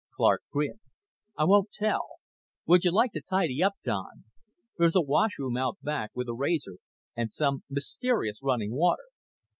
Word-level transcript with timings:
Clark 0.15 0.41
grinned. 0.51 0.79
"I 1.37 1.43
won't 1.43 1.71
tell. 1.71 2.07
Would 2.65 2.83
you 2.83 2.89
like 2.91 3.11
to 3.11 3.21
tidy 3.21 3.61
up, 3.61 3.73
Don? 3.83 4.23
There's 4.79 4.95
a 4.95 5.01
washroom 5.01 5.55
out 5.57 5.77
back, 5.83 6.09
with 6.15 6.27
a 6.27 6.33
razor 6.33 6.77
and 7.15 7.31
some 7.31 7.61
mysterious 7.69 8.39
running 8.41 8.71
water. 8.73 9.09